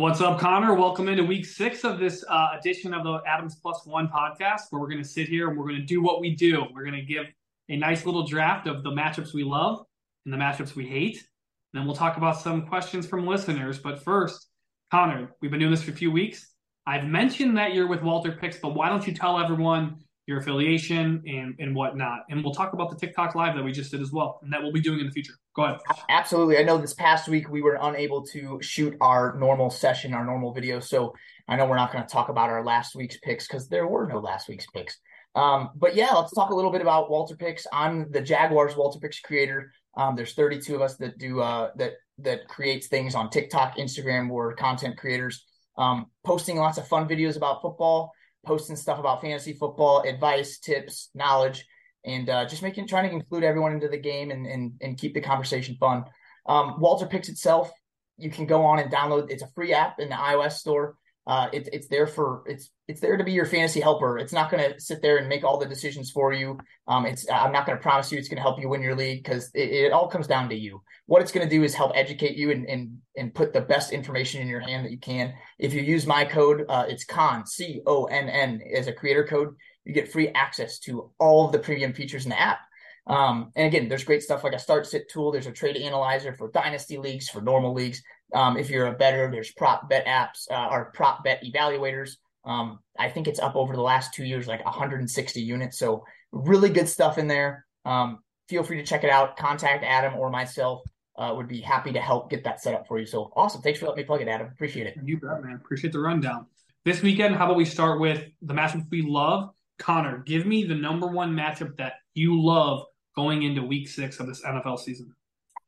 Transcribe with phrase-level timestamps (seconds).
[0.00, 0.72] What's up, Connor?
[0.72, 4.80] Welcome into week six of this uh, edition of the Adams Plus One podcast, where
[4.80, 6.64] we're going to sit here and we're going to do what we do.
[6.72, 7.26] We're going to give
[7.68, 9.84] a nice little draft of the matchups we love
[10.24, 11.16] and the matchups we hate.
[11.16, 13.78] And then we'll talk about some questions from listeners.
[13.78, 14.46] But first,
[14.90, 16.48] Connor, we've been doing this for a few weeks.
[16.86, 21.22] I've mentioned that you're with Walter Picks, but why don't you tell everyone your affiliation
[21.26, 22.20] and, and whatnot?
[22.30, 24.62] And we'll talk about the TikTok live that we just did as well, and that
[24.62, 25.34] we'll be doing in the future.
[25.60, 25.80] Go ahead.
[26.08, 26.56] Absolutely.
[26.56, 30.54] I know this past week we were unable to shoot our normal session, our normal
[30.54, 30.80] video.
[30.80, 31.14] So
[31.48, 34.06] I know we're not going to talk about our last week's picks because there were
[34.06, 34.98] no last week's picks.
[35.34, 37.66] Um, but yeah, let's talk a little bit about Walter Picks.
[37.74, 39.70] I'm the Jaguars Walter Picks creator.
[39.98, 44.30] Um, there's 32 of us that do uh, that that creates things on TikTok, Instagram.
[44.30, 45.44] We're content creators,
[45.76, 48.12] um, posting lots of fun videos about football,
[48.46, 51.66] posting stuff about fantasy football, advice, tips, knowledge
[52.04, 55.14] and uh, just making trying to include everyone into the game and and, and keep
[55.14, 56.04] the conversation fun.
[56.46, 57.70] Um, Walter Picks itself,
[58.16, 59.30] you can go on and download.
[59.30, 60.96] It's a free app in the iOS store.
[61.26, 64.18] Uh, it, it's there for it's it's there to be your fantasy helper.
[64.18, 66.58] It's not going to sit there and make all the decisions for you.
[66.88, 68.96] Um, it's I'm not going to promise you it's going to help you win your
[68.96, 70.82] league because it, it, all comes down to you.
[71.06, 73.92] What it's going to do is help educate you and, and and put the best
[73.92, 75.34] information in your hand that you can.
[75.58, 79.24] If you use my code, uh, it's con c o n n as a creator
[79.24, 79.54] code
[79.90, 82.60] you get free access to all of the premium features in the app.
[83.08, 85.32] Um, and again, there's great stuff like a start sit tool.
[85.32, 88.00] There's a trade analyzer for dynasty leagues, for normal leagues.
[88.32, 92.12] Um, if you're a better, there's prop bet apps uh, or prop bet evaluators.
[92.44, 95.76] Um, I think it's up over the last two years, like 160 units.
[95.76, 97.66] So really good stuff in there.
[97.84, 99.36] Um, feel free to check it out.
[99.36, 100.82] Contact Adam or myself.
[101.18, 103.04] Uh, would be happy to help get that set up for you.
[103.04, 103.60] So awesome.
[103.60, 104.46] Thanks for letting me plug it, Adam.
[104.46, 104.96] Appreciate it.
[105.04, 105.56] You bet, man.
[105.56, 106.46] Appreciate the rundown.
[106.82, 110.74] This weekend, how about we start with the matchups we love Connor, give me the
[110.74, 112.84] number one matchup that you love
[113.16, 115.12] going into week six of this NFL season.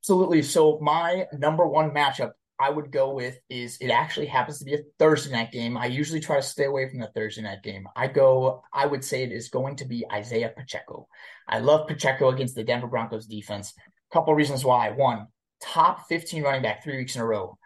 [0.01, 0.43] Absolutely.
[0.43, 4.75] So my number one matchup I would go with is it actually happens to be
[4.75, 5.77] a Thursday night game.
[5.77, 7.89] I usually try to stay away from the Thursday night game.
[7.97, 11.09] I go, I would say it is going to be Isaiah Pacheco.
[11.49, 13.73] I love Pacheco against the Denver Broncos defense.
[13.79, 14.91] A couple reasons why.
[14.91, 15.27] One,
[15.61, 17.59] top 15 running back three weeks in a row.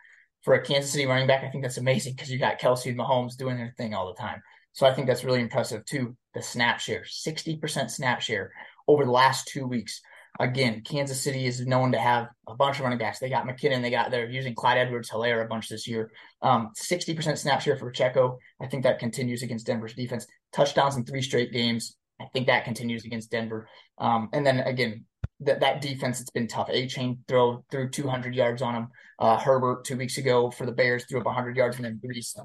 [0.43, 2.99] For a Kansas City running back, I think that's amazing because you got Kelce and
[2.99, 4.41] Mahomes doing their thing all the time.
[4.77, 6.15] So I think that's really impressive too.
[6.35, 8.53] The snap share, 60% snap share
[8.87, 10.03] over the last two weeks.
[10.39, 13.19] Again, Kansas City is known to have a bunch of running backs.
[13.19, 16.11] They got McKinnon, they got they're using Clyde Edwards Helaire a bunch this year.
[16.43, 18.37] Um, 60% snap share for Checo.
[18.61, 20.27] I think that continues against Denver's defense.
[20.53, 21.97] Touchdowns in three straight games.
[22.21, 23.71] I think that continues against Denver.
[23.97, 25.07] Um, and then again,
[25.41, 26.69] that that defense it's been tough.
[26.69, 28.89] Achane throw threw 200 yards on him.
[29.19, 32.37] Uh, Herbert two weeks ago for the Bears threw up 100 yards and then Breece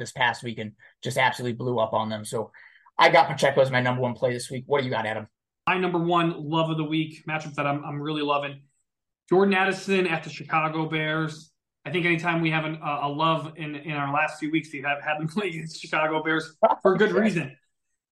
[0.00, 0.72] this past week and
[1.02, 2.24] just absolutely blew up on them.
[2.24, 2.50] So
[2.98, 4.64] I got Pacheco as my number one play this week.
[4.66, 5.28] What do you got, Adam?
[5.68, 8.62] My number one love of the week matchup that I'm I'm really loving.
[9.28, 11.52] Jordan Addison at the Chicago Bears.
[11.86, 14.82] I think anytime we have an, a love in in our last few weeks, we
[14.82, 17.56] have had them play against Chicago Bears for a good reason.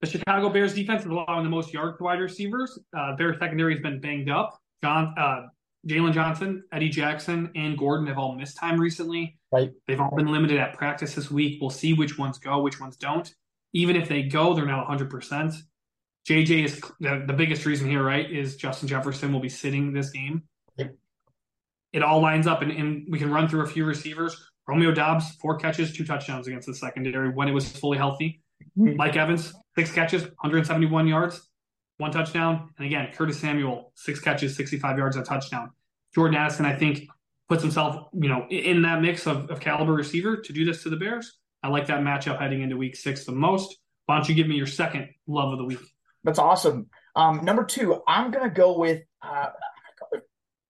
[0.00, 2.78] The Chicago Bears defense is allowing the most yards to wide receivers.
[2.96, 4.56] Uh, Bears secondary has been banged up.
[4.82, 5.42] John, uh,
[5.88, 9.38] Jaylon Johnson, Eddie Jackson, and Gordon have all missed time recently.
[9.50, 9.70] Right.
[9.86, 11.58] They've all been limited at practice this week.
[11.60, 13.32] We'll see which ones go, which ones don't.
[13.72, 15.56] Even if they go, they're now 100%.
[16.28, 18.30] JJ is the, the biggest reason here, right?
[18.30, 20.42] Is Justin Jefferson will be sitting this game.
[20.76, 20.94] Yep.
[21.94, 24.50] It all lines up, and, and we can run through a few receivers.
[24.66, 28.42] Romeo Doubs, four catches, two touchdowns against the secondary when it was fully healthy.
[28.78, 28.96] Mm-hmm.
[28.96, 31.48] Mike Evans, six catches, 171 yards,
[31.96, 32.68] one touchdown.
[32.76, 35.70] And again, Curtis Samuel, six catches, 65 yards, a touchdown.
[36.18, 37.06] Jordan Addison, I think,
[37.48, 40.90] puts himself, you know, in that mix of, of caliber receiver to do this to
[40.90, 41.38] the Bears.
[41.62, 43.76] I like that matchup heading into week six the most.
[44.06, 45.78] Why don't you give me your second love of the week?
[46.24, 46.88] That's awesome.
[47.14, 49.50] Um, number two, I'm gonna go with uh,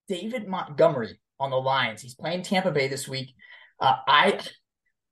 [0.07, 2.03] David Montgomery on the Lions.
[2.03, 3.31] He's playing Tampa Bay this week.
[3.81, 4.39] Uh, I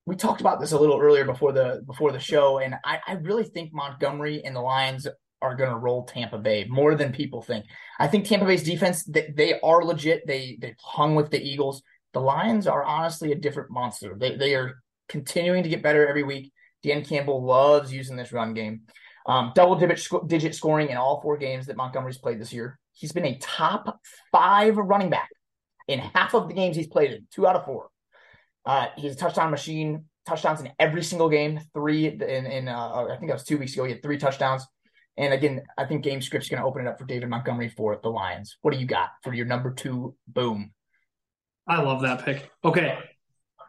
[0.04, 3.12] we talked about this a little earlier before the before the show, and I, I
[3.14, 5.06] really think Montgomery and the Lions
[5.46, 7.64] are going to roll Tampa Bay more than people think.
[7.98, 10.26] I think Tampa Bay's defense they, they are legit.
[10.26, 11.82] They they hung with the Eagles.
[12.12, 14.16] The Lions are honestly a different monster.
[14.18, 16.52] They they are continuing to get better every week.
[16.82, 18.82] Dan Campbell loves using this run game.
[19.26, 22.78] Um, double digit, digit scoring in all four games that Montgomery's played this year.
[22.92, 24.00] He's been a top
[24.30, 25.28] five running back
[25.88, 27.90] in half of the games he's played in, two out of four.
[28.64, 30.04] Uh, he's a touchdown machine.
[30.26, 31.60] Touchdowns in every single game.
[31.72, 33.84] Three in in uh, I think that was two weeks ago.
[33.84, 34.66] He had three touchdowns.
[35.16, 37.98] And again, I think Game Script's going to open it up for David Montgomery for
[38.02, 38.58] the Lions.
[38.62, 40.14] What do you got for your number two?
[40.28, 40.72] Boom.
[41.66, 42.50] I love that pick.
[42.64, 42.98] Okay,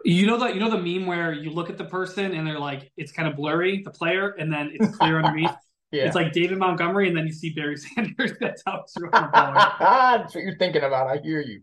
[0.03, 2.59] you know that you know the meme where you look at the person and they're
[2.59, 5.51] like it's kind of blurry, the player, and then it's clear underneath.
[5.89, 6.03] Yeah.
[6.03, 8.33] It's like David Montgomery, and then you see Barry Sanders.
[8.41, 11.07] That's how it's That's what you're thinking about.
[11.07, 11.61] I hear you.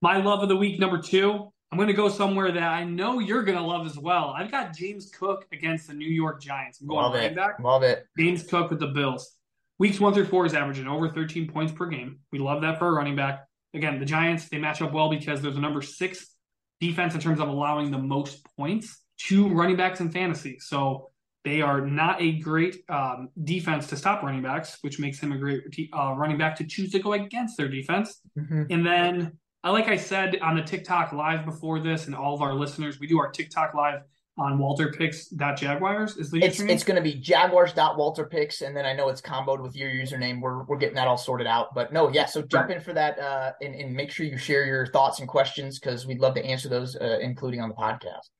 [0.00, 3.20] My love of the week number two I'm going to go somewhere that I know
[3.20, 4.34] you're going to love as well.
[4.36, 6.80] I've got James Cook against the New York Giants.
[6.80, 7.36] I'm going Love it.
[7.36, 7.60] back.
[7.60, 8.06] Love it.
[8.18, 9.36] James Cook with the Bills.
[9.78, 12.18] Weeks one through four is averaging over 13 points per game.
[12.32, 13.46] We love that for a running back.
[13.72, 16.34] Again, the Giants, they match up well because there's a number six
[16.80, 20.58] defense in terms of allowing the most points to running backs in fantasy.
[20.58, 21.08] So
[21.44, 25.38] they are not a great um, defense to stop running backs, which makes him a
[25.38, 25.62] great
[25.96, 28.20] uh, running back to choose to go against their defense.
[28.36, 28.66] Mhm.
[28.70, 32.42] And then, uh, like I said on the TikTok live before this, and all of
[32.42, 34.02] our listeners, we do our TikTok live
[34.38, 36.16] on walterpicks.jaguars.
[36.16, 36.70] Is the It's username?
[36.70, 40.40] it's going to be jaguars.walterpicks, and then I know it's comboed with your username.
[40.40, 41.74] We're we're getting that all sorted out.
[41.74, 42.26] But no, yeah.
[42.26, 45.28] So jump in for that, uh, and and make sure you share your thoughts and
[45.28, 48.30] questions because we'd love to answer those, uh, including on the podcast.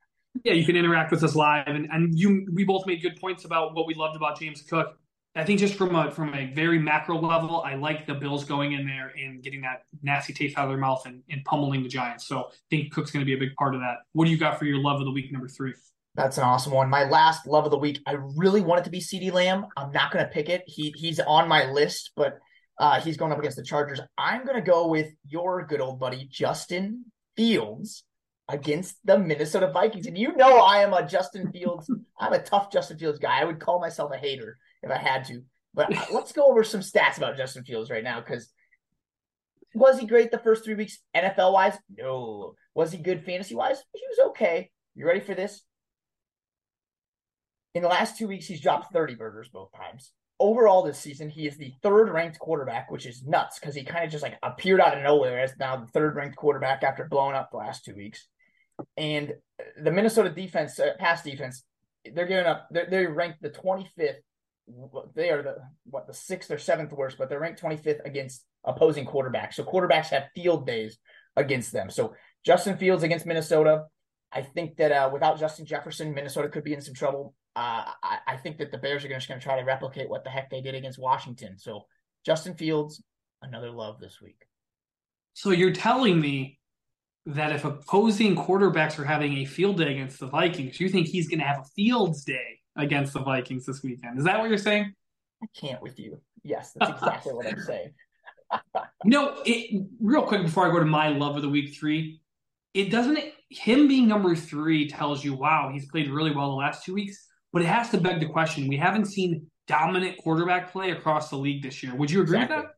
[0.44, 3.44] yeah, you can interact with us live, and, and you we both made good points
[3.44, 4.96] about what we loved about James Cook.
[5.36, 8.72] I think just from a from a very macro level, I like the Bills going
[8.72, 11.88] in there and getting that nasty taste out of their mouth and, and pummeling the
[11.88, 12.26] Giants.
[12.26, 13.98] So I think Cook's going to be a big part of that.
[14.12, 15.74] What do you got for your love of the week number three?
[16.16, 16.90] That's an awesome one.
[16.90, 18.00] My last love of the week.
[18.06, 19.66] I really want it to be CeeDee Lamb.
[19.76, 20.64] I'm not going to pick it.
[20.66, 22.40] He he's on my list, but
[22.80, 24.00] uh, he's going up against the Chargers.
[24.18, 27.04] I'm going to go with your good old buddy Justin
[27.36, 28.02] Fields
[28.48, 30.08] against the Minnesota Vikings.
[30.08, 31.88] And you know I am a Justin Fields.
[32.18, 33.40] I'm a tough Justin Fields guy.
[33.40, 35.42] I would call myself a hater if I had to.
[35.74, 38.50] But let's go over some stats about Justin Fields right now because
[39.74, 41.74] was he great the first three weeks NFL wise?
[41.96, 42.54] No.
[42.74, 43.82] Was he good fantasy wise?
[43.94, 44.70] He was okay.
[44.94, 45.62] You ready for this?
[47.74, 50.12] In the last two weeks, he's dropped 30 burgers both times.
[50.40, 54.04] Overall, this season, he is the third ranked quarterback, which is nuts because he kind
[54.04, 57.36] of just like appeared out of nowhere as now the third ranked quarterback after blowing
[57.36, 58.26] up the last two weeks.
[58.96, 59.34] And
[59.80, 61.62] the Minnesota defense, uh, pass defense,
[62.14, 64.14] they're giving up, they're, they're ranked the 25th.
[65.14, 69.06] They are the, what, the sixth or seventh worst, but they're ranked 25th against opposing
[69.06, 69.54] quarterbacks.
[69.54, 70.98] So quarterbacks have field days
[71.36, 71.90] against them.
[71.90, 72.14] So
[72.44, 73.84] Justin Fields against Minnesota,
[74.32, 77.34] I think that uh, without Justin Jefferson, Minnesota could be in some trouble.
[77.56, 80.22] Uh, I, I, think that the Bears are just going to try to replicate what
[80.22, 81.58] the heck they did against Washington.
[81.58, 81.86] So
[82.24, 83.02] Justin Fields,
[83.42, 84.46] another love this week.
[85.34, 86.60] So you're telling me
[87.26, 91.28] that if opposing quarterbacks are having a field day against the Vikings, you think he's
[91.28, 94.18] going to have a Fields day against the Vikings this weekend?
[94.18, 94.94] Is that what you're saying?
[95.42, 96.20] I can't with you.
[96.42, 97.92] Yes, that's exactly what I'm saying.
[99.04, 102.20] know, it, real quick before I go to my love of the week three,
[102.74, 103.18] it doesn't
[103.48, 107.26] him being number three tells you, wow, he's played really well the last two weeks.
[107.52, 111.36] But it has to beg the question: we haven't seen dominant quarterback play across the
[111.36, 111.94] league this year.
[111.94, 112.56] Would you agree Exactly.
[112.56, 112.72] with that?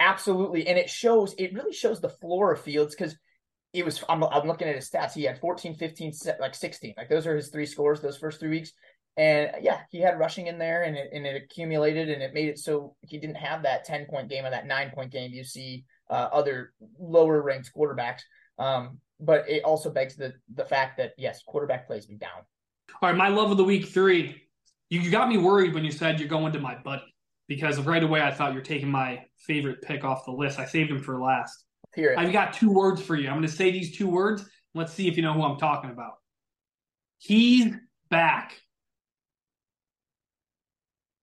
[0.00, 1.34] Absolutely, and it shows.
[1.38, 3.16] It really shows the floor of Fields because
[3.72, 4.02] it was.
[4.08, 5.14] I'm, I'm looking at his stats.
[5.14, 6.94] He had 14, 15, like 16.
[6.96, 8.72] Like those are his three scores those first three weeks.
[9.16, 12.48] And yeah, he had rushing in there, and it and it accumulated, and it made
[12.48, 15.44] it so he didn't have that 10 point game or that nine point game you
[15.44, 18.22] see uh, other lower ranked quarterbacks.
[18.58, 22.42] Um, but it also begs the the fact that yes, quarterback plays me down.
[23.00, 24.42] All right, my love of the week three.
[24.90, 27.14] You, you got me worried when you said you're going to my buddy
[27.48, 30.58] because right away I thought you're taking my favorite pick off the list.
[30.58, 31.64] I saved him for last.
[31.94, 32.18] Hear it.
[32.18, 33.28] I've got two words for you.
[33.28, 34.44] I'm going to say these two words.
[34.74, 36.14] Let's see if you know who I'm talking about.
[37.18, 37.72] He's
[38.10, 38.60] back.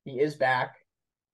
[0.06, 0.76] He is back.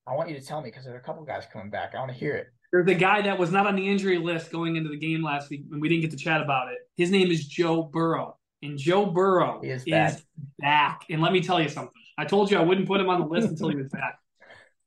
[0.05, 1.93] I want you to tell me because there's a couple guys coming back.
[1.95, 2.47] I want to hear it.
[2.71, 5.49] There's a guy that was not on the injury list going into the game last
[5.49, 6.77] week, and we didn't get to chat about it.
[6.95, 8.37] His name is Joe Burrow.
[8.61, 10.19] And Joe Burrow He is is back.
[10.59, 11.01] back.
[11.09, 11.91] And let me tell you something.
[12.17, 14.17] I told you I wouldn't put him on the list until he was back.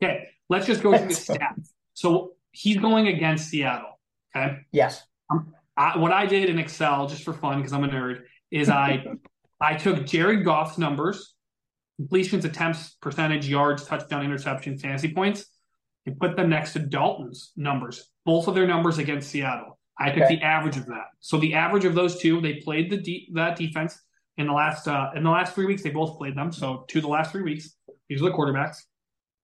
[0.03, 1.69] Okay, let's just go through the stats.
[1.95, 3.99] So he's going against Seattle.
[4.35, 4.59] Okay.
[4.73, 5.03] Yes.
[5.31, 8.69] Um, I, what I did in Excel, just for fun, because I'm a nerd, is
[8.69, 9.05] I
[9.61, 11.35] I took Jared Goff's numbers,
[12.04, 15.45] completions, attempts, percentage, yards, touchdown, interception, fantasy points,
[16.07, 19.78] and put them next to Dalton's numbers, both of their numbers against Seattle.
[19.99, 20.37] I took Okay.
[20.37, 21.09] the average of that.
[21.21, 24.00] So the average of those two, they played the de- that defense
[24.38, 25.83] in the last uh, in the last three weeks.
[25.83, 26.50] They both played them.
[26.52, 27.76] So two of the last three weeks.
[28.09, 28.78] These are the quarterbacks.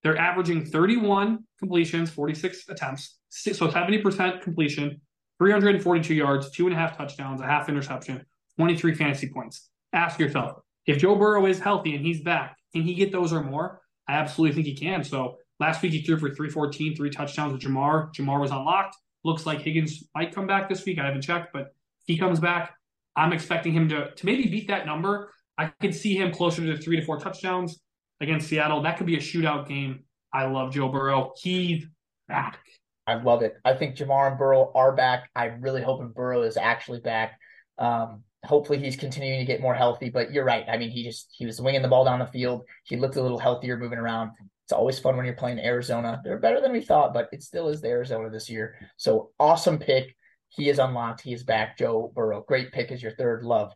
[0.02, 5.00] They're averaging 31 completions, 46 attempts, so 70% completion,
[5.38, 8.24] 342 yards, two and a half touchdowns, a half interception,
[8.56, 9.68] 23 fantasy points.
[9.92, 13.42] Ask yourself, if Joe Burrow is healthy and he's back, can he get those or
[13.42, 13.80] more?
[14.08, 15.02] I absolutely think he can.
[15.04, 18.14] So last week he threw for 314, three touchdowns with Ja'Marr.
[18.14, 18.96] Ja'Marr was unlocked.
[19.24, 20.98] Looks like Higgins might come back this week.
[20.98, 21.74] I haven't checked, but
[22.04, 22.74] he comes back,
[23.16, 25.32] I'm expecting him to, to maybe beat that number.
[25.58, 27.80] I could see him closer to three to four touchdowns
[28.20, 28.82] against Seattle.
[28.82, 30.04] That could be a shootout game.
[30.32, 31.32] I love Joe Burrow.
[31.36, 31.86] He's
[32.28, 32.58] back.
[33.06, 33.54] I love it.
[33.64, 35.30] I think Ja'Marr and Burrow are back.
[35.34, 37.38] I'm really hoping Burrow is actually back.
[37.78, 40.10] Um, hopefully he's continuing to get more healthy.
[40.10, 40.64] But you're right.
[40.68, 42.62] I mean, he just he was winging the ball down the field.
[42.84, 44.32] He looked a little healthier moving around.
[44.64, 46.20] It's always fun when you're playing Arizona.
[46.24, 48.76] They're better than we thought, but it still is the Arizona this year.
[48.96, 50.16] So awesome pick.
[50.48, 51.20] He is unlocked.
[51.20, 51.78] He is back.
[51.78, 52.44] Joe Burrow.
[52.46, 53.72] Great pick as your third love.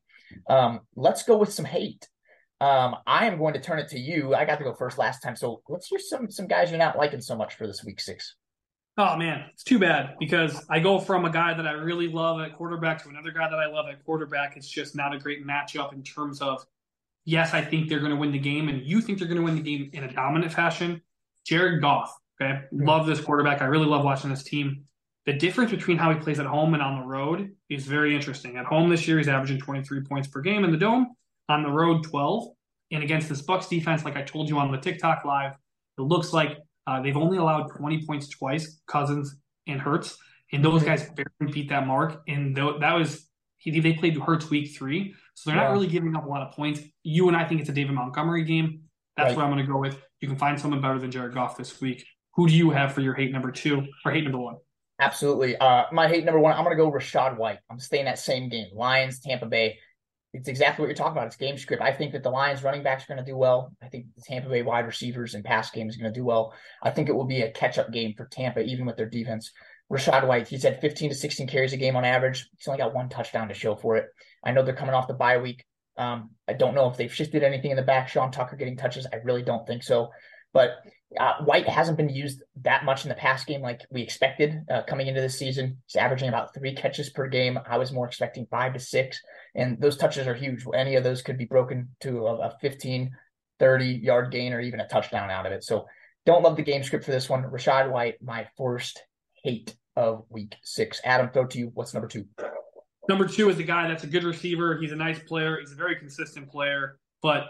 [0.49, 2.09] Um, let's go with some hate.
[2.61, 4.35] Um, I am going to turn it to you.
[4.35, 6.99] I got to go first last time, so let's hear some some guys you're not
[6.99, 8.37] liking so much for this week six.
[8.99, 12.41] Oh man, it's too bad because I go from a guy that I really love
[12.41, 14.57] at quarterback to another guy that I love at quarterback.
[14.57, 16.65] It's just not a great matchup in terms of
[17.25, 19.45] yes, I think they're going to win the game, and you think they're going to
[19.45, 21.01] win the game in a dominant fashion.
[21.47, 23.63] Jared Goff, okay, love this quarterback.
[23.63, 24.85] I really love watching this team.
[25.27, 28.57] The difference between how he plays at home and on the road is very interesting.
[28.57, 31.15] At home this year, he's averaging 23 points per game in the dome.
[31.49, 32.49] On the road, 12.
[32.93, 35.53] And against this Bucks defense, like I told you on the TikTok live,
[35.99, 40.17] it looks like uh, they've only allowed 20 points twice, Cousins and Hurts,
[40.53, 42.23] and those guys barely beat that mark.
[42.27, 43.27] And th- that was
[43.59, 45.67] he, they played Hurts week three, so they're yeah.
[45.67, 46.81] not really giving up a lot of points.
[47.03, 48.83] You and I think it's a David Montgomery game.
[49.17, 49.37] That's right.
[49.37, 50.01] what I'm going to go with.
[50.21, 52.05] You can find someone better than Jared Goff this week.
[52.35, 54.57] Who do you have for your hate number two or hate number one?
[54.99, 55.57] Absolutely.
[55.57, 57.59] Uh, my hate number one, I'm going to go Rachaad White.
[57.71, 58.69] I'm staying that same game.
[58.75, 59.79] Lions, Tampa Bay
[60.33, 61.27] it's exactly what you're talking about.
[61.27, 61.83] It's game script.
[61.83, 63.73] I think that the Lions running backs are going to do well.
[63.83, 66.55] I think the Tampa Bay wide receivers and pass game is going to do well.
[66.83, 69.51] I think it will be a catch up game for Tampa, even with their defense.
[69.91, 72.49] Rachaad White, he's had 15 to 16 carries a game on average.
[72.57, 74.07] He's only got one touchdown to show for it.
[74.45, 75.65] I know they're coming off the bye week.
[75.97, 78.09] Um, I don't know if they've shifted anything in the back.
[78.09, 79.07] Sean Tucker getting touches.
[79.13, 80.11] I really don't think so.
[80.53, 80.79] But
[81.19, 84.83] uh, White hasn't been used that much in the pass game like we expected uh,
[84.83, 85.79] coming into the season.
[85.87, 87.59] He's averaging about three catches per game.
[87.69, 89.21] I was more expecting five to six,
[89.55, 90.65] and those touches are huge.
[90.75, 93.11] Any of those could be broken to a, a 15,
[93.59, 95.65] 30 yard gain or even a touchdown out of it.
[95.65, 95.87] So
[96.27, 97.43] don't love the game script for this one.
[97.43, 99.03] Rachaad White, my first
[99.43, 101.01] hate of week six.
[101.05, 101.71] Adam, throw to you.
[101.75, 102.27] What's number two?
[103.09, 104.79] Number two is a guy that's a good receiver.
[104.81, 105.59] He's a nice player.
[105.59, 107.47] He's a very consistent player, but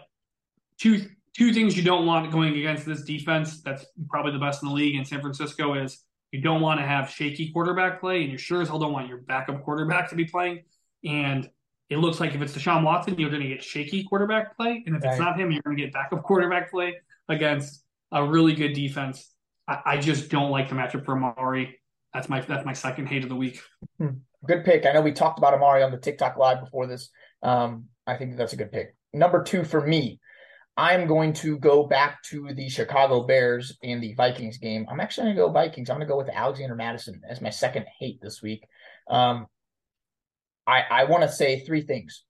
[0.79, 4.69] two two things you don't want going against this defense that's probably the best in
[4.69, 8.31] the league in San Francisco is you don't want to have shaky quarterback play, and
[8.31, 10.63] you sure as hell don't want your backup quarterback to be playing.
[11.05, 11.49] And
[11.89, 14.95] it looks like if it's Deshaun Watson, you're going to get shaky quarterback play, and
[14.95, 15.13] if right.
[15.13, 16.95] it's not him, you're going to get backup quarterback play
[17.29, 17.83] against
[18.13, 19.29] a really good defense.
[19.67, 21.81] I, I, just don't like the matchup for Amari.
[22.15, 23.61] That's my that's my second hate of the week.
[23.99, 24.19] Hmm.
[24.47, 24.87] Good pick.
[24.87, 27.11] I know we talked about Amari on the TikTok live before this.
[27.43, 28.95] Um, I think that's a good pick.
[29.13, 30.21] Number two for me,
[30.77, 34.87] I'm going to go back to the Chicago Bears and the Vikings game.
[34.91, 35.91] I'm actually going to go Vikings.
[35.91, 38.65] I'm going to go with Alexander Mattison as my second hate this week.
[39.09, 39.47] Um,
[40.67, 42.25] I I want to say three things: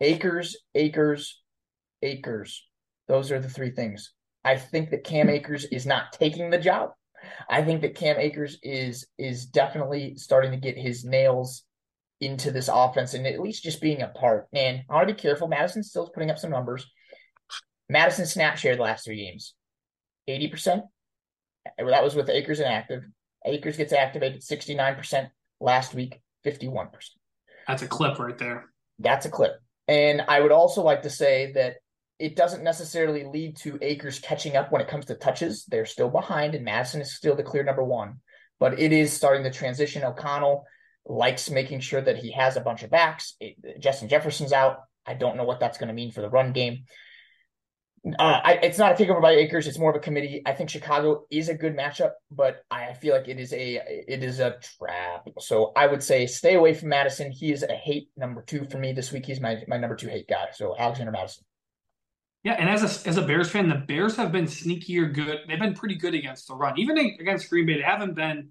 [0.00, 1.40] Akers, Akers,
[2.02, 2.66] Akers.
[3.08, 4.12] Those are the three things.
[4.44, 6.90] I think that Cam Akers is not taking the job.
[7.48, 11.62] I think that Cam Akers is is definitely starting to get his nails
[12.20, 14.48] into this offense and at least just being a part.
[14.52, 15.48] And I want to be careful.
[15.48, 16.86] Mattison still is putting up some numbers.
[17.88, 19.54] Mattison snap share the last three games,
[20.28, 20.82] 80%.
[21.78, 23.04] That was with Akers inactive.
[23.44, 25.28] Akers gets activated 69%
[25.60, 26.88] last week, 51%.
[27.66, 28.66] That's a clip right there.
[28.98, 29.52] That's a clip.
[29.88, 31.76] And I would also like to say that
[32.18, 35.64] it doesn't necessarily lead to Akers catching up when it comes to touches.
[35.66, 38.20] They're still behind, and Mattison is still the clear number one.
[38.60, 40.04] But it is starting the transition.
[40.04, 40.64] O'Connell
[41.04, 43.34] likes making sure that he has a bunch of backs.
[43.40, 44.78] It, Justin Jefferson's out.
[45.04, 46.84] I don't know what that's going to mean for the run game.
[48.06, 49.66] Uh, I, it's not a takeover by Akers.
[49.66, 50.42] It's more of a committee.
[50.44, 54.22] I think Chicago is a good matchup, but I feel like it is a it
[54.22, 55.26] is a trap.
[55.38, 57.32] So I would say stay away from Mattison.
[57.32, 59.24] He is a hate number two for me this week.
[59.24, 60.48] He's my my number two hate guy.
[60.52, 61.44] So Alexander Mattison.
[62.42, 65.38] Yeah, and as a as a Bears fan, the Bears have been sneakier good.
[65.48, 67.76] They've been pretty good against the run, even against Green Bay.
[67.76, 68.50] They haven't been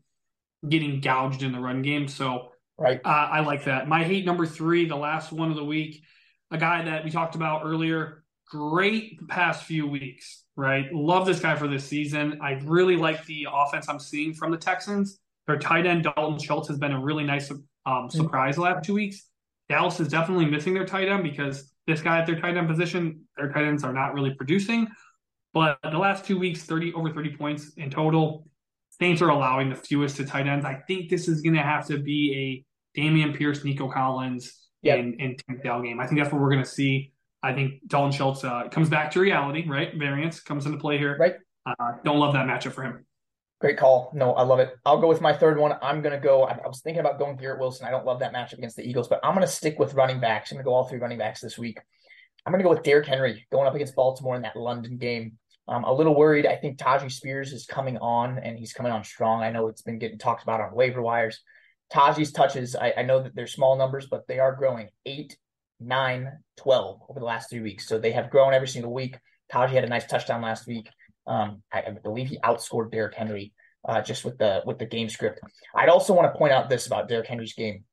[0.67, 2.07] getting gouged in the run game.
[2.07, 3.87] So right, uh, I like that.
[3.87, 6.03] My hate number three, the last one of the week,
[6.49, 8.22] a guy that we talked about earlier
[8.53, 10.85] great the past few weeks, right?
[10.93, 12.39] Love this guy for this season.
[12.39, 15.19] I really like the offense I'm seeing from the Texans.
[15.47, 18.15] Their tight end Dalton Schultz has been a really nice um, mm-hmm.
[18.15, 19.27] surprise the last two weeks.
[19.69, 23.21] Dallas is definitely missing their tight end because this guy at their tight end position,
[23.37, 24.87] their tight ends are not really producing.
[25.51, 28.47] But the last two weeks, 30 over 30 points in total.
[28.99, 30.63] Saints are allowing the fewest to tight ends.
[30.63, 32.63] I think this is going to have to be
[32.95, 34.99] a Dameon Pierce, Nico Collins, yep.
[34.99, 35.99] and, and Tank Dell game.
[35.99, 37.12] I think that's what we're going to see.
[37.43, 39.93] I think Dalton Schultz uh, comes back to reality, right?
[39.95, 41.17] Variance comes into play here.
[41.19, 41.35] Right.
[41.65, 43.05] Uh, don't love that matchup for him.
[43.59, 44.11] Great call.
[44.13, 44.75] No, I love it.
[44.85, 45.73] I'll go with my third one.
[45.81, 46.43] I'm going to go.
[46.43, 47.85] I, was thinking about going Garrett Wilson.
[47.87, 50.19] I don't love that matchup against the Eagles, but I'm going to stick with running
[50.19, 50.51] backs.
[50.51, 51.79] I'm going to go all three running backs this week.
[52.45, 55.37] I'm going to go with Derrick Henry going up against Baltimore in that London game.
[55.67, 56.45] I'm a little worried.
[56.45, 59.43] I think Tyjae Spears is coming on and he's coming on strong.
[59.43, 61.39] I know it's been getting talked about on waiver wires.
[61.93, 64.89] Tyjae's touches, I, I know that they're small numbers, but they are growing.
[65.05, 65.37] Eight
[65.85, 67.87] 9, 12 over the last three weeks.
[67.87, 69.17] So they have grown every single week.
[69.51, 70.89] Tyjae had a nice touchdown last week.
[71.25, 73.53] Um, I, I, believe he outscored Derrick Henry
[73.87, 75.39] uh, just with the with the game script.
[75.75, 77.85] I'd also want to point out this about Derrick Henry's game.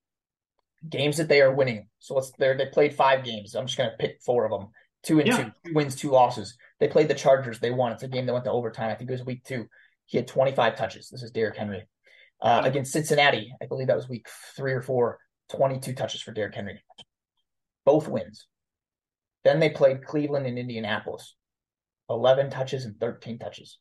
[0.89, 1.89] Games that they are winning.
[1.99, 3.55] So let's they they played five games.
[3.55, 4.71] I'm just gonna pick four of them.
[5.03, 5.37] Two and Yeah.
[5.37, 6.57] two, two wins, two losses.
[6.79, 7.61] They played the Chargers.
[7.61, 7.93] They won.
[7.93, 8.91] It's a game that went to overtime.
[8.91, 9.67] I think it was week two.
[10.07, 11.09] He had 25 touches.
[11.09, 11.87] This is Derrick Henry.
[12.43, 15.19] Uh, against Cincinnati, I believe that was week three or four.
[15.51, 16.83] 22 touches for Derrick Henry.
[17.91, 18.47] Both wins.
[19.43, 21.35] Then they played Cleveland and Indianapolis.
[22.09, 23.79] 11 touches and 13 touches.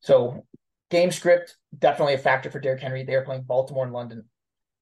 [0.00, 0.46] So
[0.90, 3.04] game script, definitely a factor for Derrick Henry.
[3.04, 4.24] They're playing Baltimore and London.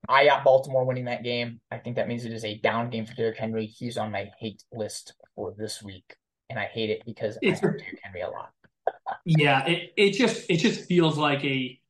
[0.08, 1.60] I got Baltimore winning that game.
[1.72, 3.66] I think that means it is a down game for Derrick Henry.
[3.66, 6.14] He's on my hate list for this week.
[6.50, 8.52] And I hate it because It's- I like Derrick Henry a lot.
[9.26, 11.80] Yeah, it, it just it just feels like a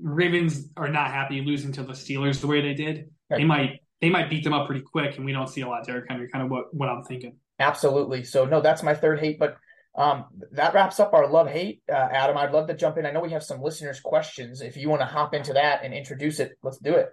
[0.00, 3.10] Ravens are not happy losing to the Steelers the way they did.
[3.28, 5.84] They might they might beat them up pretty quick, and we don't see a lot
[5.86, 6.28] Derrick Henry.
[6.28, 7.36] Kind of what what I'm thinking.
[7.58, 8.24] Absolutely.
[8.24, 9.38] So no, that's my third hate.
[9.38, 9.56] But
[9.94, 12.36] um, that wraps up our love hate, uh, Adam.
[12.36, 13.04] I'd love to jump in.
[13.06, 14.60] I know we have some listeners' questions.
[14.62, 17.08] If you want to hop into that and introduce it, let's do it.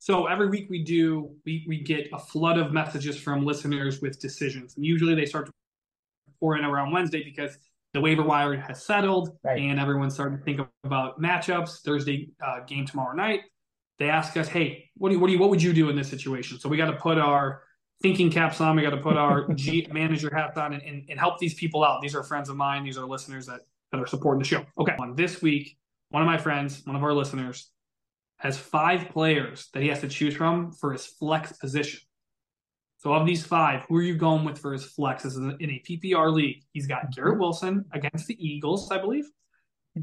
[0.00, 4.20] So every week we do we we get a flood of messages from listeners with
[4.20, 5.52] decisions, and usually they start to
[6.40, 7.56] pour in around Wednesday because
[7.94, 9.60] the waiver wire has settled Right.
[9.62, 11.80] and everyone's starting to think about matchups.
[11.82, 13.40] Thursday uh, game tomorrow night.
[13.98, 15.96] They ask us, "Hey, what do you, what do you, what would you do in
[15.96, 17.62] this situation?" So we got to put our
[18.02, 18.76] thinking caps on.
[18.76, 21.84] We got to put our G manager hats on and, and, and help these people
[21.84, 22.00] out.
[22.00, 22.84] These are friends of mine.
[22.84, 23.60] These are listeners that
[23.92, 24.64] that are supporting the show.
[24.78, 25.76] Okay, on this week,
[26.10, 27.70] one of my friends, one of our listeners,
[28.38, 32.00] has five players that he has to choose from for his flex position.
[32.98, 35.22] So of these five, who are you going with for his flex?
[35.22, 36.64] This is in a PPR league.
[36.72, 37.20] He's got mm-hmm.
[37.20, 39.28] Garrett Wilson against the Eagles, I believe.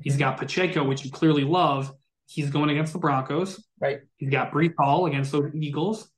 [0.02, 0.20] He's mm-hmm.
[0.20, 1.92] got Pacheco, which you clearly love.
[2.28, 3.64] He's going against the Broncos.
[3.80, 4.00] Right.
[4.18, 6.10] He's got Breece Hall against the Eagles.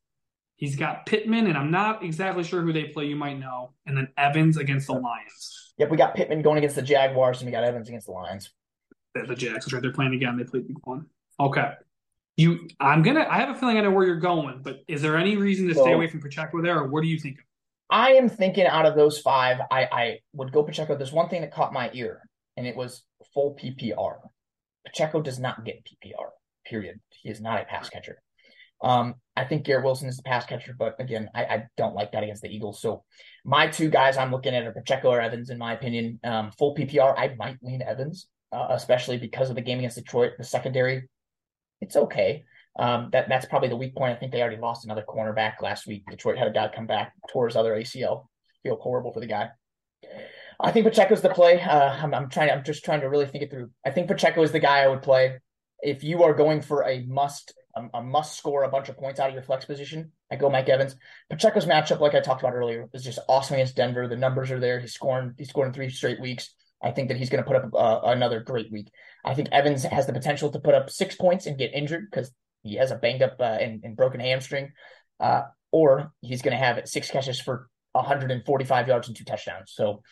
[0.56, 3.06] He's got Pittman, and I'm not exactly sure who they play.
[3.06, 3.74] You might know.
[3.86, 5.74] And then Evans against the Lions.
[5.78, 8.50] Yep, we got Pittman going against the Jaguars, and we got Evans against the Lions.
[9.14, 9.82] The, Jags, right.
[9.82, 10.38] They're playing again.
[10.38, 11.06] They played week one.
[11.40, 11.72] Okay.
[12.38, 13.28] You, I'm gonna.
[13.30, 15.76] I have a feeling I know where you're going, but is there any reason to
[15.76, 17.38] stay away from Pacheco there, or what do you think?
[17.90, 20.98] I am thinking out of those five, I, I would go Pacheco.
[20.98, 22.22] There's one thing that caught my ear,
[22.58, 24.18] and it was full PPR.
[24.88, 26.30] Pacheco does not get PPR,
[26.66, 27.00] period.
[27.22, 28.22] He is not a pass catcher.
[28.82, 32.12] Um, I think Garrett Wilson is the pass catcher, but again, I, I don't like
[32.12, 32.82] that against the Eagles.
[32.82, 33.04] So
[33.44, 36.20] my two guys I'm looking at are Pacheco or Evans, in my opinion.
[36.24, 40.34] Um, full PPR, I might lean Evans, uh, especially because of the game against Detroit.
[40.38, 41.10] The secondary,
[41.82, 42.46] it's okay.
[42.80, 44.16] Um, that that's probably the weak point.
[44.16, 46.04] I think they already lost another cornerback last week.
[46.10, 48.28] Detroit had a guy come back, tore his other ACL.
[48.62, 49.50] Feel horrible for the guy.
[50.60, 51.62] I think Pacheco's the play.
[51.62, 52.50] Uh, I'm, I'm trying.
[52.50, 53.70] I'm just trying to really think it through.
[53.86, 55.38] I think Pacheco is the guy I would play
[55.82, 59.20] if you are going for a must, a, a must score a bunch of points
[59.20, 60.12] out of your flex position.
[60.32, 60.96] I go Mike Evans.
[61.30, 64.08] Pacheco's matchup, like I talked about earlier, is just awesome against Denver.
[64.08, 64.80] The numbers are there.
[64.80, 65.34] He's scoring.
[65.38, 66.54] He's scoring three straight weeks.
[66.82, 68.92] I think that he's going to put up uh, another great week.
[69.26, 72.32] I think Evans has the potential to put up six points and get injured because
[72.62, 74.72] he has a banged up uh, and, and broken hamstring,
[75.20, 79.72] uh, or he's going to have six catches for 145 yards and two touchdowns.
[79.74, 80.04] So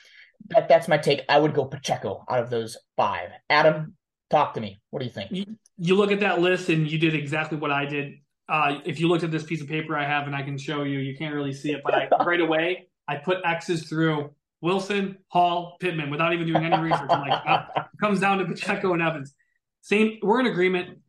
[0.50, 1.21] that that's my take.
[1.30, 3.30] I would go Pacheco out of those five.
[3.50, 3.95] Adam,
[4.30, 4.80] talk to me.
[4.89, 5.32] What do you think?
[5.32, 5.45] You,
[5.78, 8.15] you look at that list, and you did exactly what I did.
[8.48, 10.84] Uh, if you looked at this piece of paper I have, and I can show
[10.84, 15.17] you, you can't really see it, but I right away I put X's through Wilson,
[15.30, 17.10] Hall, Pittman without even doing any research.
[17.10, 19.34] I'm like, it comes down to Pacheco and Evans.
[19.82, 21.00] Same, we're in agreement.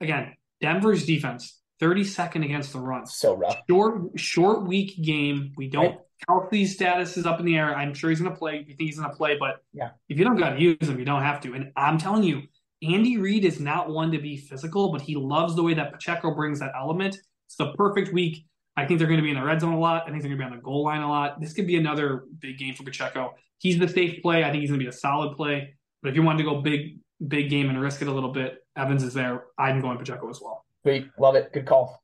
[0.00, 3.06] Again, Denver's defense, 32nd against the run.
[3.06, 3.56] so rough.
[3.68, 5.52] Short, short week game.
[5.56, 5.98] We don't Right.
[6.28, 7.76] Kelce's status is up in the air.
[7.76, 8.58] I'm sure he's going to play.
[8.66, 9.90] You think he's going to play, but Yeah.
[10.08, 11.52] if you don't got to use him, you don't have to.
[11.52, 12.42] And I'm telling you,
[12.82, 16.34] Andy Reid is not one to be physical, but he loves the way that Pacheco
[16.34, 17.18] brings that element.
[17.46, 18.46] It's the perfect week.
[18.78, 20.02] I think they're going to be in the red zone a lot.
[20.06, 21.40] I think they're going to be on the goal line a lot.
[21.40, 23.34] This could be another big game for Pacheco.
[23.58, 24.44] He's the safe play.
[24.44, 25.74] I think he's going to be a solid play.
[26.02, 28.58] But if you wanted to go big, big game and risk it a little bit,
[28.76, 29.44] Evans is there.
[29.58, 30.65] I'm going Pacheco as well.
[30.86, 31.10] Sweet.
[31.18, 31.52] Love it.
[31.52, 32.00] Good call.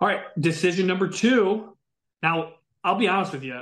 [0.00, 1.76] All right, decision number two.
[2.22, 3.60] Now, I'll be honest with you.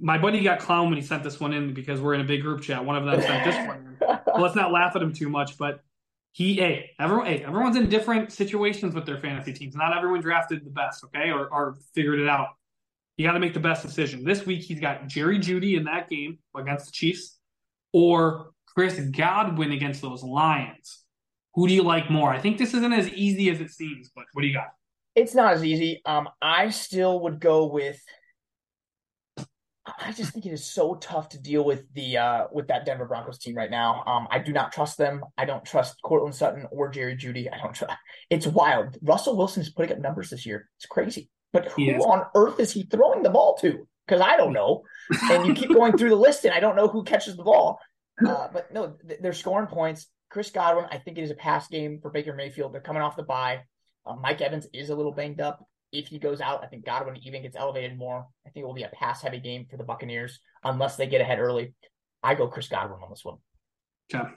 [0.00, 2.42] My buddy got clown when he sent this one in because we're in a big
[2.42, 2.84] group chat.
[2.84, 3.90] One of them sent this one in.
[4.26, 5.80] Well, let's not laugh at him too much, but
[6.30, 9.74] he, hey, everyone, hey, everyone's in different situations with their fantasy teams.
[9.74, 12.50] Not everyone drafted the best, okay, or, or figured it out.
[13.16, 14.22] You got to make the best decision.
[14.22, 17.38] This week, he's got Jerry Jeudy in that game against the Chiefs,
[17.92, 21.00] or Chris Godwin against those Lions.
[21.54, 22.30] Who do you like more?
[22.30, 24.68] I think this isn't as easy as it seems, but what do you got?
[25.16, 26.00] It's not as easy.
[26.06, 28.00] Um, I still would go with.
[29.98, 33.06] I just think it is so tough to deal with the uh with that Denver
[33.06, 34.04] Broncos team right now.
[34.06, 35.24] Um, I do not trust them.
[35.36, 37.48] I don't trust Courtland Sutton or Jerry Jeudy.
[37.52, 37.94] I don't trust.
[38.28, 38.96] It's wild.
[39.02, 40.68] Russell Wilson is putting up numbers this year.
[40.78, 41.28] It's crazy.
[41.52, 42.04] But who He is.
[42.04, 43.88] on earth is he throwing the ball to?
[44.06, 44.82] Because I don't know.
[45.30, 47.80] And you keep going through the list, and I don't know who catches the ball.
[48.24, 50.06] Uh, but no, th- they're scoring points.
[50.30, 52.72] Chris Godwin, I think it is a pass game for Baker Mayfield.
[52.72, 53.62] They're coming off the bye.
[54.06, 55.66] Uh, Mike Evans is a little banged up.
[55.92, 58.26] If he goes out, I think Godwin even gets elevated more.
[58.46, 61.20] I think it will be a pass heavy game for the Buccaneers unless they get
[61.20, 61.74] ahead early.
[62.22, 63.38] I go Chris Godwin on this one.
[64.14, 64.28] Okay.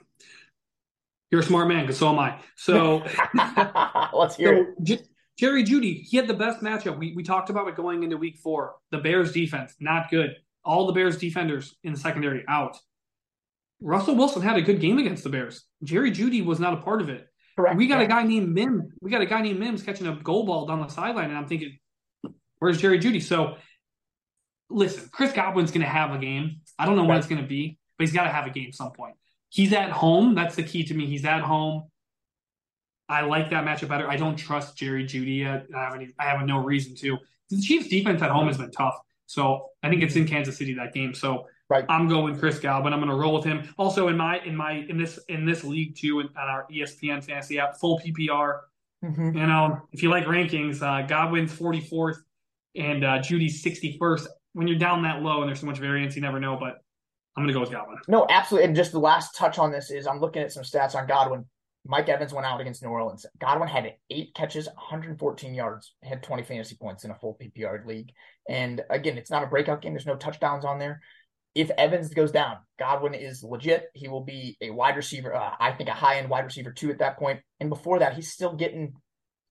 [1.30, 2.40] You're a smart man, because so am I.
[2.56, 3.04] So
[4.16, 4.82] let's hear so, it.
[4.82, 5.06] J-
[5.38, 6.98] Jerry Jeudy, he had the best matchup.
[6.98, 8.74] We, we talked about it going into week four.
[8.90, 10.34] The Bears defense, not good.
[10.64, 12.76] All the Bears defenders in the secondary out.
[13.80, 15.64] Russell Wilson had a good game against the Bears.
[15.82, 17.26] Jerry Jeudy was not a part of it.
[17.56, 17.76] Correct.
[17.76, 18.06] We got yeah.
[18.06, 18.90] a guy named Mim.
[19.00, 21.46] We got a guy named Mims catching a goal ball down the sideline, and I'm
[21.46, 21.78] thinking,
[22.58, 23.22] where's Jerry Jeudy?
[23.22, 23.56] So,
[24.70, 26.60] listen, Chris Godwin's going to have a game.
[26.78, 28.72] I don't know when it's going to be, but he's got to have a game
[28.72, 29.14] some point.
[29.50, 30.34] He's at home.
[30.34, 31.06] That's the key to me.
[31.06, 31.84] He's at home.
[33.08, 34.08] I like that matchup better.
[34.10, 35.66] I don't trust Jerry Jeudy yet.
[35.76, 37.18] I have any, I have no reason to.
[37.50, 38.98] The Chiefs' defense at home has been tough,
[39.34, 41.14] so I think it's in Kansas City that game.
[41.14, 41.84] So Right.
[41.88, 42.92] I'm going Chris Godwin.
[42.92, 43.74] I'm going to roll with him.
[43.78, 47.24] Also in my in my in this in this league too, in, on our ESPN
[47.24, 48.60] fantasy app, full PPR.
[49.02, 49.34] Mhm.
[49.34, 52.18] You know, if you like rankings, uh, Godwin's 44th
[52.74, 54.26] and uh, Jeudy's 61st.
[54.52, 56.56] When you're down that low and there's so much variance, you never know.
[56.58, 56.76] But
[57.36, 57.98] I'm going to go with Godwin.
[58.08, 58.66] No, absolutely.
[58.68, 61.46] And just the last touch on this is I'm looking at some stats on Godwin.
[61.86, 63.26] Mike Evans went out against New Orleans.
[63.38, 68.12] Godwin had eight catches, 114 yards, had 20 fantasy points in a full PPR league.
[68.48, 69.92] And again, it's not a breakout game.
[69.92, 71.00] There's no touchdowns on there.
[71.54, 73.86] If Evans goes down, Godwin is legit.
[73.94, 75.34] He will be a wide receiver.
[75.34, 77.40] Uh, I think a high end wide receiver two at that point.
[77.60, 78.94] And before that, he's still getting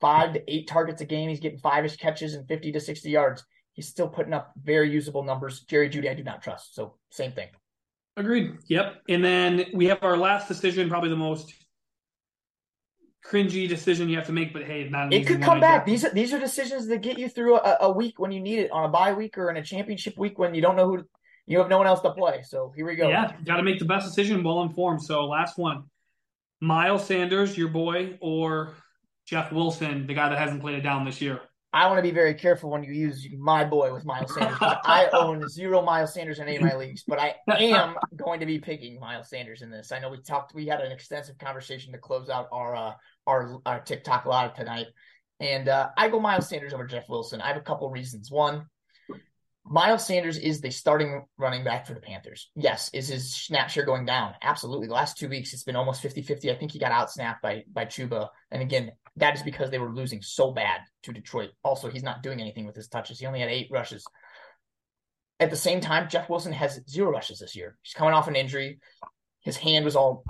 [0.01, 1.29] five to eight targets a game.
[1.29, 3.43] He's getting five ish catches and 50 to 60 yards.
[3.73, 5.61] He's still putting up very usable numbers.
[5.61, 6.75] Jerry Jeudy, I do not trust.
[6.75, 7.47] So same thing.
[8.17, 8.57] Agreed.
[8.67, 9.01] Yep.
[9.09, 11.53] And then we have our last decision, probably the most
[13.25, 14.53] cringy decision you have to make.
[14.53, 15.85] But hey, not It could come back.
[15.85, 18.59] These are these are decisions that get you through a, a week when you need
[18.59, 21.05] it on a bye week or in a championship week when you don't know who
[21.45, 22.41] you have no one else to play.
[22.43, 23.09] So here we go.
[23.09, 25.01] Yeah, got to make the best decision, well informed.
[25.01, 25.83] So last one,
[26.61, 28.73] Miles Sanders, your boy, or
[29.25, 31.41] Jeff Wilson, the guy that hasn't played it down this year.
[31.73, 34.57] I want to be very careful when you use my boy with Miles Sanders.
[34.61, 38.45] I own zero Miles Sanders in any of my leagues, but I am going to
[38.45, 39.91] be picking Miles Sanders in this.
[39.91, 42.93] I know we talked, we had an extensive conversation to close out our uh,
[43.25, 44.85] our our TikTok live tonight,
[45.39, 47.41] and uh, I go Miles Sanders over Jeff Wilson.
[47.41, 48.29] I have a couple reasons.
[48.29, 48.67] One,
[49.65, 52.51] Miles Sanders is the starting running back for the Panthers.
[52.55, 54.35] Yes, is his snap share going down?
[54.43, 54.87] Absolutely.
[54.87, 56.51] The last two weeks, it's been almost 50-50.
[56.51, 59.79] I think he got out snapped by by Chuba, and again, that is because they
[59.79, 61.51] were losing so bad to Detroit.
[61.63, 63.19] Also, he's not doing anything with his touches.
[63.19, 64.05] He only had eight rushes.
[65.39, 67.77] At the same time, Jeff Wilson has zero rushes this year.
[67.81, 68.79] He's coming off an injury.
[69.41, 70.23] His hand was all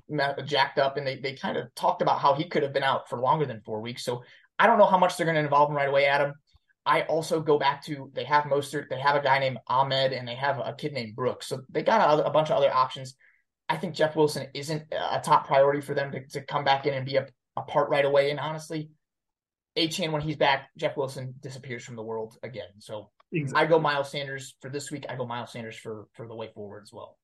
[0.45, 3.07] jacked up, and they, they kind of talked about how he could have been out
[3.09, 4.03] for longer than four weeks.
[4.03, 4.23] So
[4.57, 6.33] I don't know how much they're going to involve him right away, Adam.
[6.85, 10.27] I also go back to they have Mostert, they have a guy named Ahmed, and
[10.27, 11.47] they have a kid named Brooks.
[11.47, 13.15] So they got a, a bunch of other options.
[13.69, 16.93] I think Jeff Wilson isn't a top priority for them to, to come back in
[16.93, 18.31] and be a, a part right away.
[18.31, 18.89] And honestly,
[19.77, 22.67] Achane when he's back, Jeff Wilson disappears from the world again.
[22.79, 23.09] So
[23.55, 25.05] I go Miles Sanders for this week.
[25.09, 27.17] I go Miles Sanders for for the way forward as well.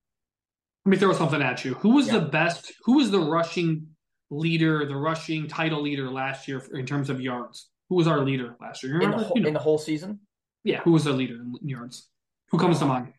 [0.86, 1.76] Let me throw something at you.
[1.76, 2.20] Who was Yeah.
[2.20, 2.72] the best?
[2.86, 3.88] Who was the rushing
[4.32, 7.70] leader, the rushing title leader last year in terms of yards?
[7.90, 8.94] Who was our leader last year?
[8.96, 9.48] You In the, whole, You know.
[9.50, 10.20] in the whole season,
[10.64, 12.10] yeah, who was our leader in yards?
[12.52, 13.14] Who comes to mind?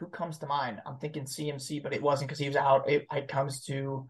[0.00, 0.82] who comes to mind?
[0.84, 2.88] I'm thinking CMC, but it wasn't because he was out.
[2.90, 4.06] It, it comes to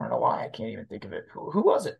[0.00, 1.26] I don't know why I can't even think of it.
[1.32, 1.98] Who, who was it?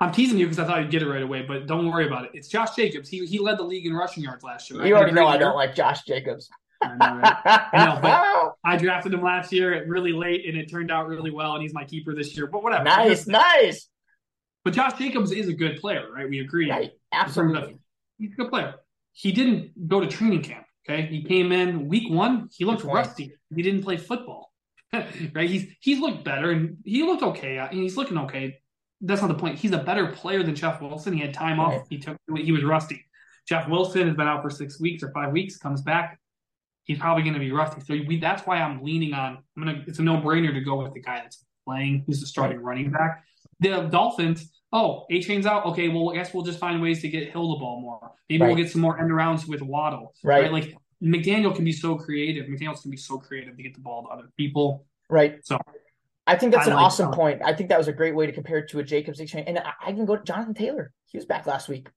[0.00, 2.24] I'm teasing you because I thought you'd get it right away, but don't worry about
[2.24, 2.30] it.
[2.32, 3.08] It's Josh Jacobs.
[3.08, 4.86] He he led the league in rushing yards last year.
[4.86, 6.48] You already know great I don't like Josh Jacobs.
[6.82, 7.68] I know, right?
[7.74, 11.52] know, but- I drafted him last year really late, and it turned out really well,
[11.54, 12.46] and he's my keeper this year.
[12.46, 12.84] But whatever.
[12.84, 13.88] nice, nice.
[14.64, 16.28] But Josh Jacobs is a good player, right?
[16.28, 16.70] We agree.
[16.70, 17.78] Right, In terms of- absolutely.
[18.18, 18.74] He's a good player.
[19.12, 20.64] He didn't go to training camp.
[20.88, 22.48] Okay, he came in week one.
[22.52, 23.34] He looked rusty.
[23.54, 24.49] He didn't play football.
[25.34, 25.48] right?
[25.48, 27.58] He's he's looked better, and he looked okay.
[27.58, 28.58] I mean, he's looking okay.
[29.00, 29.58] That's not the point.
[29.58, 31.12] He's a better player than Jeff Wilson.
[31.14, 31.78] He had time Right.
[31.80, 31.86] off.
[31.88, 32.16] He took.
[32.36, 33.04] He was rusty.
[33.48, 35.56] Jeff Wilson has been out for six weeks or five weeks.
[35.56, 36.18] Comes back.
[36.84, 37.80] He's probably going to be rusty.
[37.82, 39.38] So we, that's why I'm leaning on.
[39.56, 39.84] I'm gonna.
[39.86, 42.04] It's a no brainer to go with the guy that's playing.
[42.06, 43.24] Who's the starting running back?
[43.60, 44.50] The Dolphins.
[44.72, 45.66] Oh, Achane's out.
[45.66, 48.12] Okay, well, I guess we'll just find ways to get Hill the ball more.
[48.28, 50.14] Maybe we'll get some more end arounds with Waddle.
[50.22, 50.52] Right.
[50.52, 52.46] Like McDaniel can be so creative.
[52.46, 54.84] McDaniels can be so creative to get the ball to other people.
[55.08, 55.44] Right.
[55.44, 55.58] So
[56.26, 57.16] I think that's I an like awesome that.
[57.16, 57.42] point.
[57.44, 59.44] I think that was a great way to compare it to a Jacobs exchange.
[59.48, 60.92] And I, I can go to Jonathan Taylor.
[61.06, 61.88] He was back last week.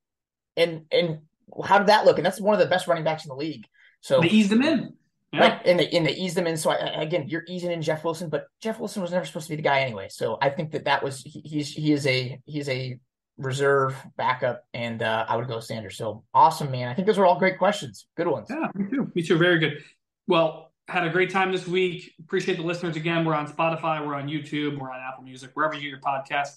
[0.55, 1.19] And and
[1.63, 2.17] how did that look?
[2.17, 3.65] And that's one of the best running backs in the league.
[4.01, 4.93] So they eased him in.
[5.31, 5.39] Yeah.
[5.39, 6.57] right, and they and they eased them in.
[6.57, 9.51] So I, again, you're easing in Jeff Wilson, but Jeff Wilson was never supposed to
[9.51, 10.07] be the guy anyway.
[10.09, 12.99] So I think that that was he, he's he is a he's a
[13.37, 15.97] reserve backup, and uh, I would go Sanders.
[15.97, 16.87] So awesome, man.
[16.87, 18.07] I think those were all great questions.
[18.15, 18.47] Good ones.
[18.49, 19.11] Yeah, me too.
[19.15, 19.37] Me too.
[19.37, 19.83] Very good.
[20.27, 22.13] Well, had a great time this week.
[22.19, 23.25] Appreciate the listeners again.
[23.25, 26.49] We're on Spotify, we're on YouTube, we're on Apple Music, wherever you get your podcast.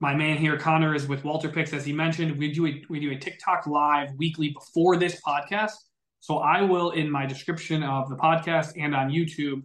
[0.00, 1.72] My man here, Connor, is with Walter Picks.
[1.72, 5.72] As he mentioned, we do a, we do a TikTok live weekly before this podcast.
[6.20, 9.62] So I will in my description of the podcast and on YouTube,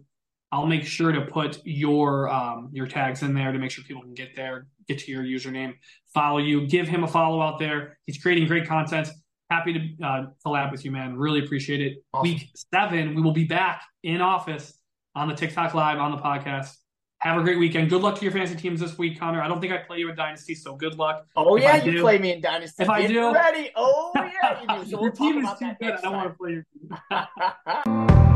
[0.52, 4.02] I'll make sure to put your um, your tags in there to make sure people
[4.02, 5.74] can get there, get to your username,
[6.12, 7.98] follow you, give him a follow out there.
[8.06, 9.08] He's creating great content.
[9.50, 11.16] Happy to uh, collab with you, man.
[11.16, 12.02] Really appreciate it.
[12.12, 12.30] Awesome.
[12.30, 14.78] Week seven, we will be back in office
[15.14, 16.74] on the TikTok live on the podcast.
[17.18, 17.88] Have a great weekend.
[17.88, 19.40] Good luck to your fantasy teams this week, Connor.
[19.40, 21.26] I don't think I play you in Dynasty, so good luck.
[21.36, 22.82] Oh, if yeah, you play me in Dynasty.
[22.82, 23.70] If I do, ready.
[23.76, 24.90] Oh, yeah, you do.
[24.90, 25.92] So your team is too good.
[25.92, 28.30] I don't want to play your team.